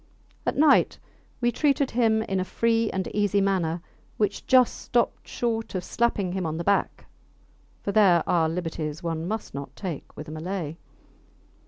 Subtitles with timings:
[0.47, 0.97] At night
[1.41, 3.83] we treated him in a free and easy manner,
[4.17, 7.05] which just stopped short of slapping him on the back,
[7.83, 10.77] for there are liberties one must not take with a Malay.